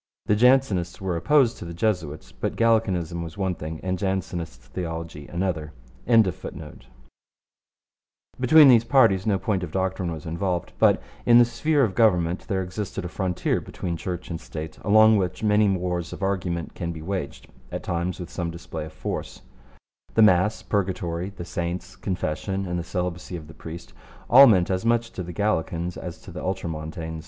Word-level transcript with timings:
The 0.25 0.35
Jansenists 0.35 0.99
were 0.99 1.15
opposed 1.15 1.57
to 1.57 1.65
the 1.65 1.75
Jesuits, 1.75 2.31
but 2.31 2.55
Gallicanism 2.55 3.21
was 3.21 3.37
one 3.37 3.53
thing 3.53 3.79
and 3.83 3.99
Jansenist 3.99 4.59
theology 4.59 5.27
another.] 5.27 5.73
but 6.07 6.23
in 6.25 6.73
the 8.41 8.79
sphere 11.53 11.83
of 11.83 11.93
government 11.95 12.39
there 12.47 12.63
exists 12.63 12.97
a 12.97 13.07
frontier 13.07 13.61
between 13.61 13.95
Church 13.95 14.31
and 14.31 14.41
State 14.41 14.79
along 14.81 15.17
which 15.17 15.43
many 15.43 15.69
wars 15.69 16.11
of 16.11 16.23
argument 16.23 16.73
can 16.73 16.91
be 16.91 17.03
waged 17.03 17.47
at 17.71 17.83
times 17.83 18.19
with 18.19 18.31
some 18.31 18.49
display 18.49 18.85
of 18.85 18.93
force. 18.93 19.43
The 20.15 20.23
Mass, 20.23 20.63
Purgatory, 20.63 21.29
the 21.29 21.45
Saints, 21.45 21.95
Confession, 21.95 22.65
and 22.65 22.79
the 22.79 22.83
celibacy 22.83 23.35
of 23.37 23.47
the 23.47 23.53
priest, 23.53 23.93
all 24.31 24.47
meant 24.47 24.71
as 24.71 24.83
much 24.83 25.11
to 25.11 25.21
the 25.21 25.31
Gallican 25.31 25.91
as 25.95 26.17
to 26.21 26.31
the 26.31 26.41
Ultramontane. 26.43 27.19